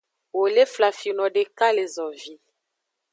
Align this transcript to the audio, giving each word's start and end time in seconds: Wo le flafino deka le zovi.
Wo 0.35 0.43
le 0.55 0.63
flafino 0.73 1.25
deka 1.35 1.67
le 1.77 1.85
zovi. 1.95 2.33